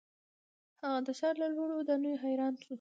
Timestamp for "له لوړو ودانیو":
1.41-2.21